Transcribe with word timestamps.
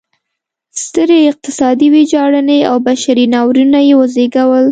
سترې 0.83 1.19
اقتصادي 1.31 1.87
ویجاړنې 1.95 2.59
او 2.69 2.75
بشري 2.87 3.25
ناورینونه 3.33 3.79
یې 3.87 3.93
وزېږول. 3.97 4.59